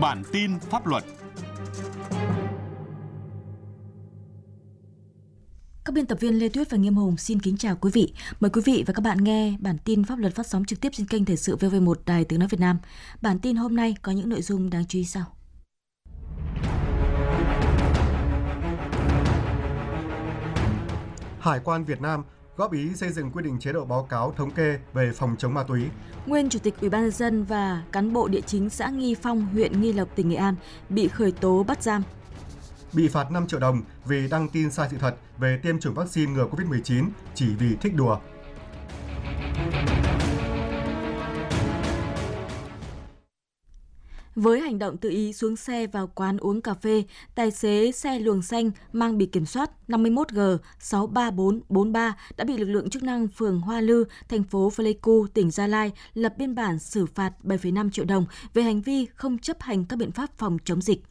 [0.00, 1.04] Bản tin pháp luật
[5.84, 8.12] Các biên tập viên Lê Tuyết và Nghiêm Hùng xin kính chào quý vị.
[8.40, 10.88] Mời quý vị và các bạn nghe bản tin pháp luật phát sóng trực tiếp
[10.92, 12.78] trên kênh Thời sự VV1 Đài Tiếng Nói Việt Nam.
[13.22, 15.24] Bản tin hôm nay có những nội dung đáng chú ý sau.
[21.38, 22.24] Hải quan Việt Nam
[22.56, 25.54] góp ý xây dựng quy định chế độ báo cáo thống kê về phòng chống
[25.54, 25.82] ma túy.
[26.26, 29.46] Nguyên Chủ tịch Ủy ban nhân dân và cán bộ địa chính xã Nghi Phong,
[29.46, 30.54] huyện Nghi Lộc, tỉnh Nghệ An
[30.88, 32.02] bị khởi tố bắt giam.
[32.92, 36.32] Bị phạt 5 triệu đồng vì đăng tin sai sự thật về tiêm chủng vaccine
[36.32, 38.18] ngừa Covid-19 chỉ vì thích đùa.
[44.36, 47.04] Với hành động tự ý xuống xe vào quán uống cà phê,
[47.34, 52.90] tài xế xe luồng xanh mang biển kiểm soát 51G 63443 đã bị lực lượng
[52.90, 57.06] chức năng phường Hoa Lư, thành phố Pleiku, tỉnh Gia Lai lập biên bản xử
[57.06, 60.82] phạt 7,5 triệu đồng về hành vi không chấp hành các biện pháp phòng chống
[60.82, 61.02] dịch.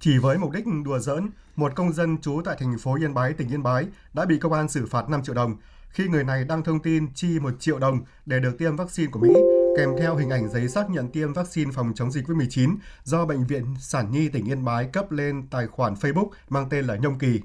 [0.00, 3.32] Chỉ với mục đích đùa giỡn, một công dân trú tại thành phố Yên Bái,
[3.32, 5.56] tỉnh Yên Bái đã bị công an xử phạt 5 triệu đồng
[5.90, 9.20] khi người này đăng thông tin chi 1 triệu đồng để được tiêm vaccine của
[9.20, 13.26] Mỹ kèm theo hình ảnh giấy xác nhận tiêm vaccine phòng chống dịch COVID-19 do
[13.26, 16.96] Bệnh viện Sản Nhi tỉnh Yên Bái cấp lên tài khoản Facebook mang tên là
[16.96, 17.40] Nhông Kỳ.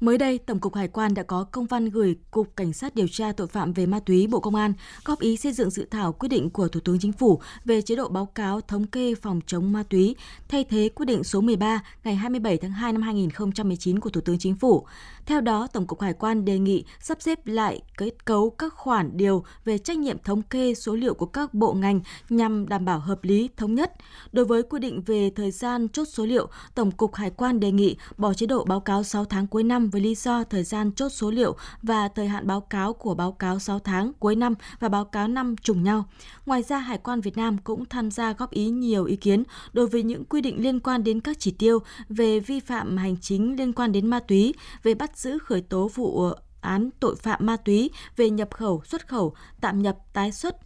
[0.00, 3.08] Mới đây, Tổng cục Hải quan đã có công văn gửi Cục Cảnh sát điều
[3.08, 4.72] tra tội phạm về ma túy Bộ Công an
[5.04, 7.96] góp ý xây dựng dự thảo quyết định của Thủ tướng Chính phủ về chế
[7.96, 10.16] độ báo cáo thống kê phòng chống ma túy,
[10.48, 14.38] thay thế quyết định số 13 ngày 27 tháng 2 năm 2019 của Thủ tướng
[14.38, 14.86] Chính phủ.
[15.26, 19.10] Theo đó, Tổng cục Hải quan đề nghị sắp xếp lại kết cấu các khoản
[19.16, 22.98] điều về trách nhiệm thống kê số liệu của các bộ ngành nhằm đảm bảo
[22.98, 23.92] hợp lý, thống nhất.
[24.32, 27.72] Đối với quy định về thời gian chốt số liệu, Tổng cục Hải quan đề
[27.72, 30.92] nghị bỏ chế độ báo cáo 6 tháng cuối năm với lý do thời gian
[30.92, 34.54] chốt số liệu và thời hạn báo cáo của báo cáo 6 tháng cuối năm
[34.80, 36.04] và báo cáo năm trùng nhau.
[36.46, 39.42] Ngoài ra, Hải quan Việt Nam cũng tham gia góp ý nhiều ý kiến
[39.72, 43.16] đối với những quy định liên quan đến các chỉ tiêu về vi phạm hành
[43.20, 46.30] chính liên quan đến ma túy, về bắt giữ khởi tố vụ
[46.60, 50.56] án tội phạm ma túy, về nhập khẩu, xuất khẩu, tạm nhập, tái xuất,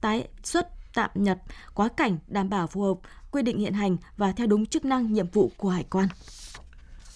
[0.00, 1.38] tái xuất, tạm nhập,
[1.74, 2.98] quá cảnh đảm bảo phù hợp
[3.30, 6.08] quy định hiện hành và theo đúng chức năng nhiệm vụ của Hải quan.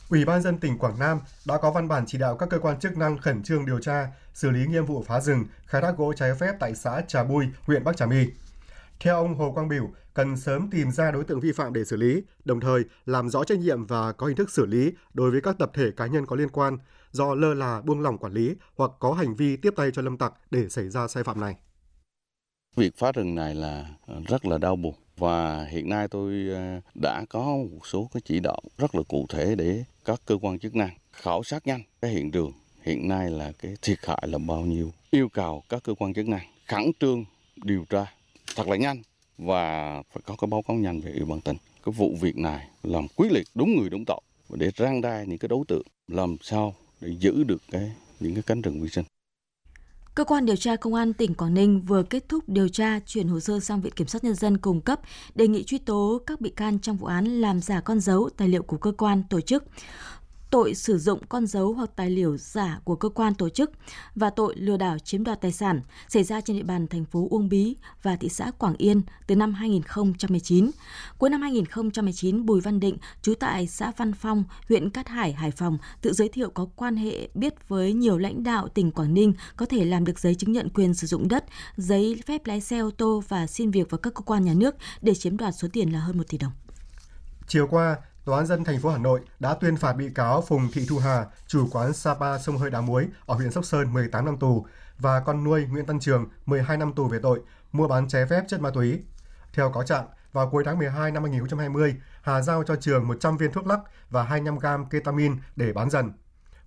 [0.09, 2.79] Ủy ban dân tỉnh Quảng Nam đã có văn bản chỉ đạo các cơ quan
[2.81, 6.13] chức năng khẩn trương điều tra, xử lý nghiêm vụ phá rừng, khai thác gỗ
[6.13, 8.27] trái phép tại xã Trà Bui, huyện Bắc Trà My.
[9.01, 11.97] Theo ông Hồ Quang Biểu, cần sớm tìm ra đối tượng vi phạm để xử
[11.97, 15.41] lý, đồng thời làm rõ trách nhiệm và có hình thức xử lý đối với
[15.41, 16.79] các tập thể cá nhân có liên quan
[17.11, 20.19] do lơ là buông lỏng quản lý hoặc có hành vi tiếp tay cho lâm
[20.19, 21.55] tặc để xảy ra sai phạm này.
[22.77, 23.87] Việc phá rừng này là
[24.29, 28.41] rất là đau buồn và hiện nay tôi ờ, đã có một số cái chỉ
[28.41, 32.11] đạo rất là cụ thể để các cơ quan chức năng khảo sát nhanh cái
[32.11, 32.53] hiện trường.
[32.83, 34.93] Hiện nay là cái thiệt hại là bao nhiêu?
[35.11, 37.25] Yêu cầu các cơ quan chức năng khẩn trương
[37.57, 38.07] điều tra
[38.57, 39.03] thật là nhanh
[39.39, 42.69] và phải có cái báo cáo nhanh về ủy ban tỉnh cái vụ việc này
[42.83, 46.37] làm quyết liệt đúng người đúng tội để răng đai những cái đối tượng làm
[46.43, 49.05] sao để giữ được cái, những cái cánh rừng vi sinh.
[50.17, 53.29] Cơ quan điều tra Công an tỉnh Quảng Ninh vừa kết thúc điều tra, chuyển
[53.29, 55.01] hồ sơ sang Viện Kiểm sát Nhân dân cung cấp,
[55.35, 58.49] đề nghị truy tố các bị can trong vụ án làm giả con dấu, tài
[58.49, 59.65] liệu của cơ quan tổ chức
[60.57, 63.71] tội sử dụng con dấu hoặc tài liệu giả của cơ quan tổ chức
[64.15, 67.27] và tội lừa đảo chiếm đoạt tài sản xảy ra trên địa bàn thành phố
[67.31, 70.71] Uông Bí và thị xã Quảng Yên từ năm 2019.
[71.19, 75.51] Cuối năm 2019, Bùi Văn Định, trú tại xã Văn Phong, huyện Cát Hải, Hải
[75.51, 79.33] Phòng, tự giới thiệu có quan hệ biết với nhiều lãnh đạo tỉnh Quảng Ninh
[79.57, 81.45] có thể làm được giấy chứng nhận quyền sử dụng đất,
[81.77, 84.75] giấy phép lái xe ô tô và xin việc vào các cơ quan nhà nước
[85.01, 86.53] để chiếm đoạt số tiền là hơn 1 tỷ đồng.
[87.47, 90.69] Chiều qua, Tòa án dân thành phố Hà Nội đã tuyên phạt bị cáo Phùng
[90.73, 94.25] Thị Thu Hà, chủ quán Sapa sông hơi đá muối ở huyện Sóc Sơn 18
[94.25, 94.67] năm tù
[94.99, 97.41] và con nuôi Nguyễn Tân Trường 12 năm tù về tội
[97.73, 99.03] mua bán trái phép chất ma túy.
[99.53, 103.53] Theo cáo trạng, vào cuối tháng 12 năm 2020, Hà giao cho Trường 100 viên
[103.53, 106.13] thuốc lắc và 25 gram ketamin để bán dần.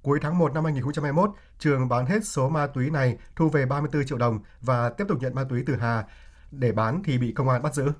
[0.01, 4.05] Cuối tháng 1 năm 2021, Trường bán hết số ma túy này thu về 34
[4.05, 6.05] triệu đồng và tiếp tục nhận ma túy từ Hà
[6.51, 7.91] để bán thì bị công an bắt giữ.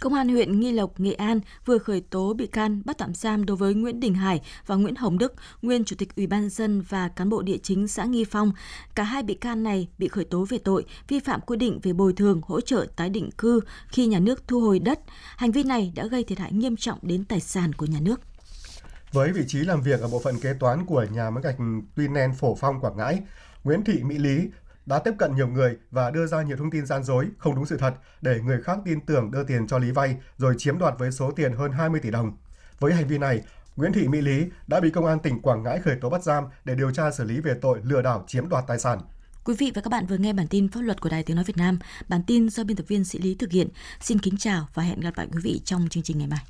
[0.00, 3.46] Công an huyện Nghi Lộc, Nghệ An vừa khởi tố bị can bắt tạm giam
[3.46, 6.80] đối với Nguyễn Đình Hải và Nguyễn Hồng Đức, nguyên chủ tịch Ủy ban dân
[6.80, 8.52] và cán bộ địa chính xã Nghi Phong.
[8.94, 11.92] Cả hai bị can này bị khởi tố về tội vi phạm quy định về
[11.92, 15.00] bồi thường hỗ trợ tái định cư khi nhà nước thu hồi đất.
[15.36, 18.20] Hành vi này đã gây thiệt hại nghiêm trọng đến tài sản của nhà nước.
[19.12, 21.56] Với vị trí làm việc ở bộ phận kế toán của nhà máy gạch
[21.96, 23.20] Tuy Nen Phổ Phong Quảng Ngãi,
[23.64, 24.38] Nguyễn Thị Mỹ Lý
[24.88, 27.66] đã tiếp cận nhiều người và đưa ra nhiều thông tin gian dối, không đúng
[27.66, 30.94] sự thật để người khác tin tưởng đưa tiền cho Lý vay rồi chiếm đoạt
[30.98, 32.36] với số tiền hơn 20 tỷ đồng.
[32.78, 33.40] Với hành vi này,
[33.76, 36.44] Nguyễn Thị Mỹ Lý đã bị công an tỉnh Quảng Ngãi khởi tố bắt giam
[36.64, 38.98] để điều tra xử lý về tội lừa đảo chiếm đoạt tài sản.
[39.44, 41.44] Quý vị và các bạn vừa nghe bản tin pháp luật của Đài Tiếng Nói
[41.44, 41.78] Việt Nam.
[42.08, 43.68] Bản tin do biên tập viên Sĩ Lý thực hiện.
[44.00, 46.40] Xin kính chào và hẹn gặp lại quý vị trong chương trình ngày mai.